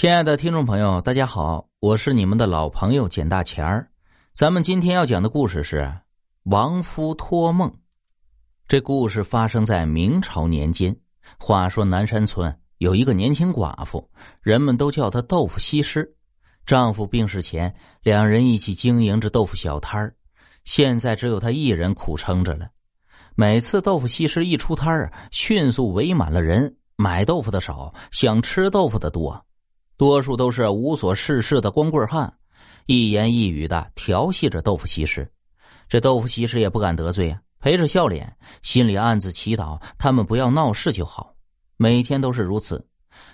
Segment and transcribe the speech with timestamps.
[0.00, 3.86] 亲爱的听众朋友，大家好，我是你们的老朋友简大钱儿。
[4.32, 5.82] 咱们今天要讲的故事是
[6.44, 7.68] 《亡夫托梦》。
[8.66, 10.96] 这故事发生在明朝年间。
[11.38, 14.10] 话说南山村有一个年轻寡妇，
[14.40, 16.10] 人们都叫她豆腐西施。
[16.64, 20.16] 丈夫病逝前，两人一起经营着豆腐小摊儿。
[20.64, 22.70] 现在只有她一人苦撑着了。
[23.34, 29.44] 每次豆腐西施一出摊儿，迅速围满了人，买豆腐的少，想吃豆腐的多。
[30.00, 32.32] 多数都是无所事事的光棍汉，
[32.86, 35.30] 一言一语的调戏着豆腐西施。
[35.90, 41.34] 这豆腐西施也不敢得罪啊，陪着笑脸，心里暗自祈祷他们不要闹事就好。
[41.76, 42.82] 每天都是如此，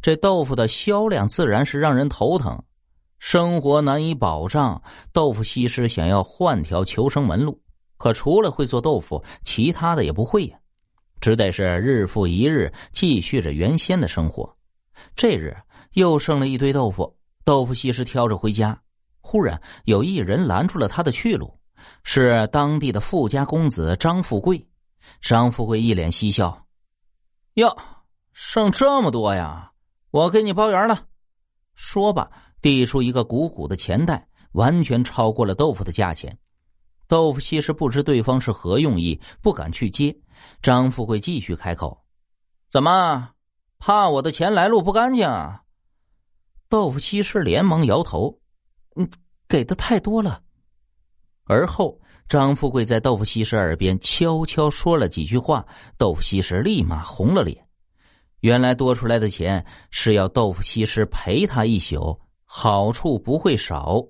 [0.00, 2.56] 这豆腐的销量自然是让人头疼，
[3.18, 4.80] 生活难以保障。
[5.12, 7.60] 豆腐西施想要换条求生门路，
[7.96, 10.56] 可除了会做豆腐，其他的也不会呀，
[11.20, 14.56] 只得是日复一日继续着原先的生活。
[15.16, 15.56] 这日。
[15.92, 18.78] 又剩了一堆豆腐，豆腐西施挑着回家。
[19.20, 21.58] 忽然有一人拦住了他的去路，
[22.02, 24.66] 是当地的富家公子张富贵。
[25.20, 26.66] 张富贵一脸嬉笑
[27.54, 27.76] ：“哟，
[28.32, 29.72] 剩这么多呀，
[30.10, 31.06] 我给你包圆了。”
[31.74, 32.30] 说罢，
[32.60, 36.36] 递出一个鼓鼓的钱袋，完全超过了豆腐的价钱。
[37.08, 40.16] 豆腐西施不知对方是何用意，不敢去接。
[40.60, 42.04] 张富贵继续开口
[42.70, 43.30] ：“怎么，
[43.78, 45.28] 怕我的钱来路不干净？”
[46.72, 48.34] 豆腐西施连忙摇头
[48.96, 49.06] ：“嗯，
[49.46, 50.40] 给的太多了。”
[51.44, 55.66] 而后，张富贵在豆腐西施耳边悄悄说了几句话，
[55.98, 57.62] 豆腐西施立马红了脸。
[58.40, 64.02] 原来多出来的钱是要豆腐西施陪他一宿，好处不会少。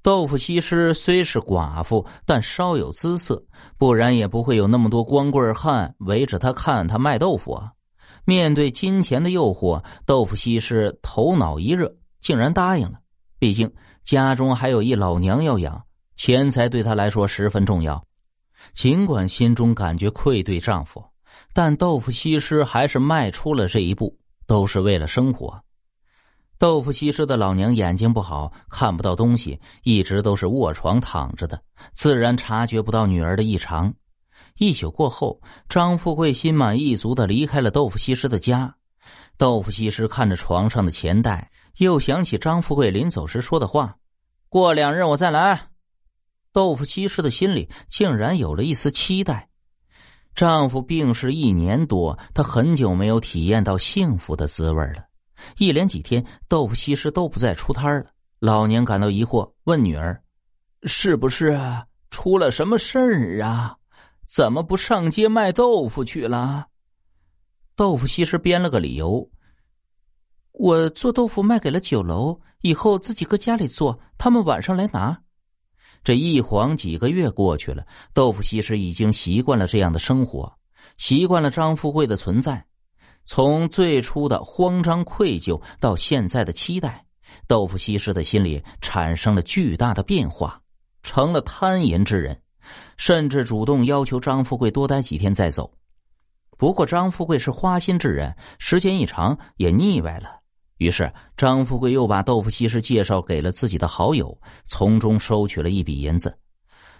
[0.00, 3.44] 豆腐西施虽是寡妇，但稍有姿色，
[3.76, 7.70] 不然也不会有那么多光棍汉围着他看他卖豆腐啊。
[8.24, 12.98] 面对金钱的诱惑，豆腐西施头脑一热，竟然答应了。
[13.38, 13.70] 毕竟
[14.02, 15.84] 家中还有一老娘要养，
[16.16, 18.02] 钱财对她来说十分重要。
[18.72, 21.04] 尽管心中感觉愧对丈夫，
[21.52, 25.62] 但豆腐西施还是迈出了这一步，都是为了生活。
[26.56, 31.60] 豆腐西施的老娘眼睛不好，看不到东西，一直都是卧床躺着的，
[31.92, 33.92] 自然察觉不到女儿的异常。
[34.58, 38.76] 一宿过后，张富贵心满意足的离开了豆腐西施的家。
[39.36, 43.96] 豆腐西施看着床上的钱袋，又想起张富贵临走时说的话
[44.48, 45.68] ：“过两日我再来。”
[46.52, 49.48] 豆腐西施的心里竟然有了一丝期待。
[50.36, 55.04] 丈夫病逝一年多，她很久没有体验到幸福的滋味了。
[55.58, 58.06] 一连几天，豆腐西施都不再出摊了。
[58.38, 60.22] 老娘感到疑惑，问女儿
[60.86, 61.58] ：“是不是
[62.10, 63.76] 出了什么事儿啊？”
[64.26, 66.68] 怎么不上街卖豆腐去了？
[67.76, 69.30] 豆腐西施编了个理由
[70.52, 75.20] ：“我做豆腐卖给了酒楼，以后自己搁家里做，他们晚上来拿。”
[76.04, 80.52] 这一晃几个月过去了，豆腐西施已经习惯了这样的生活，
[80.98, 82.64] 习惯了张富贵的存在。
[83.24, 87.04] 从最初的慌张愧疚到现在的期待，
[87.46, 90.60] 豆腐西施的心里产生了巨大的变化，
[91.02, 92.38] 成了贪淫之人。
[92.96, 95.70] 甚至主动要求张富贵多待几天再走。
[96.56, 100.40] 不过张富贵是花心之人，时间一长也腻歪了。
[100.78, 106.36] 于是张富贵又把豆腐西施介绍给了自己的好友，从中收取了一笔银子。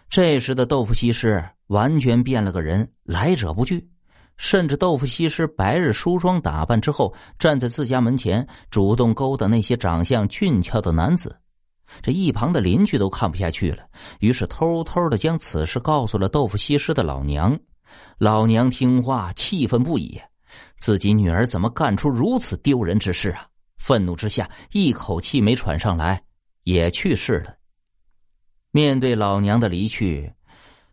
[0.09, 3.89] 这时的豆腐西施完全变了个人，来者不拒。
[4.37, 11.37] 甚至豆腐西施白日梳妆打扮之后，站在自家门前，主动勾搭那些长相俊俏的男子。
[12.03, 13.85] 这一旁的邻居都看不下去了，
[14.21, 17.59] 于是偷偷的将此事告诉了豆腐西施的老娘。
[18.19, 20.21] 老娘听话，气愤不已，
[20.79, 23.47] 自己女儿怎么干出如此丢人之事啊！
[23.79, 26.23] 愤怒之下，一口气没喘上来，
[26.63, 27.55] 也去世了。
[28.71, 30.33] 面对老娘的离去，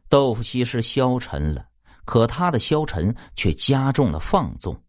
[0.09, 1.65] 豆腐西施消沉了，
[2.05, 4.79] 可她的消沉却加重了放纵，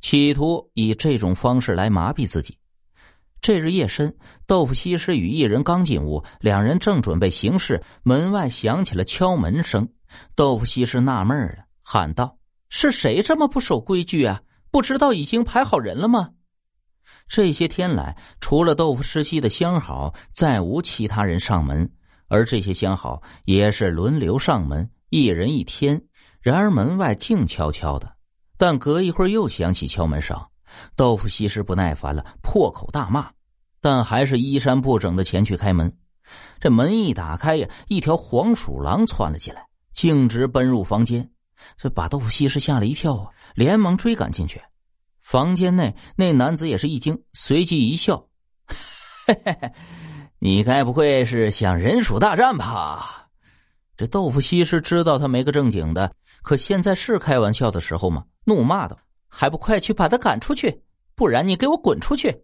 [0.00, 2.58] 企图以这种方式来麻痹自己。
[3.46, 4.12] 这日夜深，
[4.44, 9.88] 豆腐西施与一人刚进屋，两人正准备行事，门外响起了敲门声。
[10.34, 12.36] 豆腐西施纳闷了，喊道
[12.70, 14.42] ：“是谁这么不守规矩啊？
[14.72, 16.30] 不知道已经排好人了吗？”
[17.30, 21.88] 这些天来，除了豆腐失西的相好，再无其他人上门，
[22.26, 26.02] 而这些相好也是轮流上门，一人一天。
[26.40, 28.12] 然而门外静悄悄的，
[28.58, 30.36] 但隔一会儿又响起敲门声。
[30.96, 33.30] 豆腐西施不耐烦了，破口大骂。
[33.86, 35.96] 但还是衣衫不整的前去开门，
[36.58, 41.30] 这门一打开呀，一条黄鼠狼窜了进来，径直奔入房间，
[41.76, 44.60] 这把豆腐西施吓了一跳啊，连忙追赶进去。
[45.20, 48.26] 房间内那男子也是一惊，随即一笑
[49.24, 49.72] ：“嘿嘿，
[50.40, 53.28] 你该不会是想人鼠大战吧？”
[53.96, 56.12] 这豆腐西施知道他没个正经的，
[56.42, 58.24] 可现在是开玩笑的时候吗？
[58.46, 58.98] 怒骂道
[59.30, 60.82] ：“还不快去把他赶出去！
[61.14, 62.36] 不然你给我滚出去！”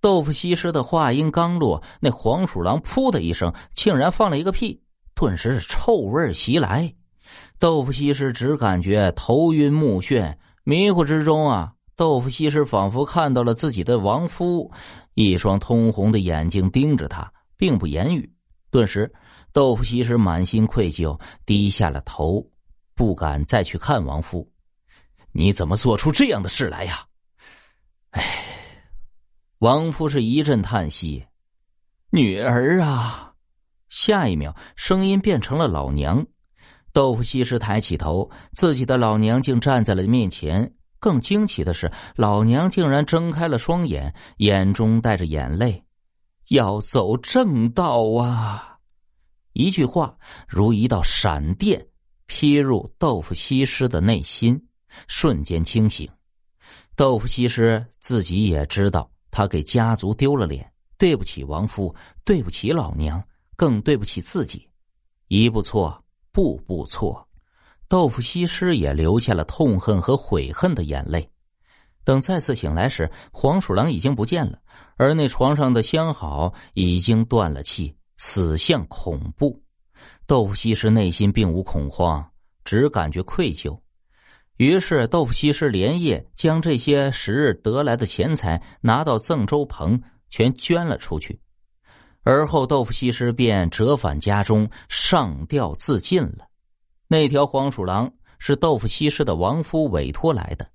[0.00, 4.80] 豆腐西施的话音刚落，那黄鼠狼“噗”的一声，竟然放了一个屁，
[5.14, 6.94] 顿时是臭味袭来。
[7.58, 14.70] 豆腐西施只感觉头晕目眩，迷糊之中啊，豆腐西施仿佛看到了自己的亡夫，
[15.14, 18.32] 一双通红的眼睛盯着他，并不言语。
[18.70, 19.12] 顿时，
[19.52, 22.46] 豆腐西施满心愧疚，低下了头，
[22.94, 24.48] 不敢再去看亡夫。
[25.32, 27.04] 你怎么做出这样的事来呀？
[28.10, 28.22] 哎，
[29.58, 31.26] 王夫是一阵叹息
[32.12, 33.34] ：“女儿啊！”
[33.90, 36.24] 下一秒，声音变成了老娘。
[36.92, 40.72] 豆腐西施抬起头，自己的老娘竟站在了面前。
[41.00, 45.84] 更惊奇的是，老娘竟然睁开了双眼，眼中带着眼泪。
[46.50, 48.78] 要走正道啊！
[49.54, 50.16] 一句话
[50.46, 51.84] 如一道闪电
[52.26, 54.60] 劈入豆腐西施的内心，
[55.08, 56.08] 瞬间清醒。
[56.94, 61.94] 豆腐西施自己也知道，他给家族丢了脸，对不起亡夫，
[62.24, 63.22] 对不起老娘，
[63.54, 64.68] 更对不起自己。
[65.28, 66.02] 一步错。
[66.32, 67.24] 步步错，
[67.86, 71.28] 豆腐西施也流下了痛恨和悔恨的眼泪。
[72.02, 74.58] 等再次醒来时，黄鼠狼已经不见了，
[74.96, 79.62] 而那床上的相好已经断了气，死相恐怖。
[80.26, 82.28] 豆腐西施内心并无恐慌，
[82.64, 83.78] 只感觉愧疚。
[84.58, 90.00] 于是，豆腐西施连夜将这些时日得来的钱财拿到赠州棚，
[90.30, 91.38] 全捐了出去。
[92.24, 96.48] 而后，豆腐西施便折返家中，上吊自尽了。
[97.06, 100.68] 那条黄鼠狼是豆腐西施的亡夫委托来的。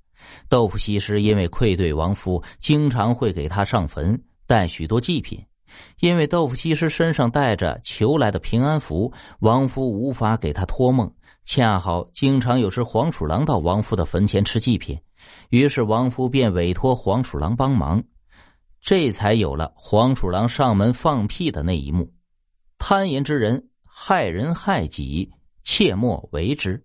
[0.47, 5.43] 豆腐西施因为愧对亡夫，经常会给他上坟，带许多祭品。
[5.99, 11.13] 因为豆腐西施身上带着求来的平安符，亡夫无法给他托梦。
[11.45, 14.99] 恰好经常有只黄鼠狼到王夫的坟前吃祭品，
[15.49, 18.03] 于是王夫便委托黄鼠狼帮忙。
[18.81, 22.13] 这才有了黄鼠狼上门放屁的那一幕。
[22.77, 25.31] 贪淫之人害人害己，
[25.63, 26.83] 切莫为之。